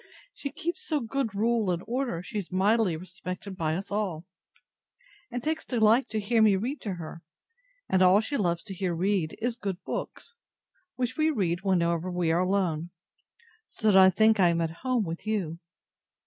She 0.33 0.51
keeps 0.51 0.83
so 0.83 0.99
good 0.99 1.35
rule 1.35 1.69
and 1.69 1.83
order, 1.85 2.23
she 2.23 2.39
is 2.39 2.51
mightily 2.51 2.97
respected 2.97 3.55
by 3.55 3.75
us 3.75 3.91
all; 3.91 4.25
and 5.29 5.43
takes 5.43 5.63
delight 5.63 6.09
to 6.09 6.19
hear 6.19 6.41
me 6.41 6.55
read 6.55 6.81
to 6.81 6.95
her; 6.95 7.21
and 7.87 8.01
all 8.01 8.19
she 8.19 8.35
loves 8.35 8.63
to 8.63 8.73
hear 8.73 8.95
read, 8.95 9.35
is 9.39 9.55
good 9.55 9.77
books, 9.83 10.33
which 10.95 11.17
we 11.17 11.29
read 11.29 11.61
whenever 11.61 12.09
we 12.09 12.31
are 12.31 12.39
alone; 12.41 12.89
so 13.69 13.91
that 13.91 13.95
I 13.95 14.09
think 14.09 14.39
I 14.39 14.47
am 14.49 14.59
at 14.61 14.71
home 14.81 15.03
with 15.05 15.27
you. 15.27 15.59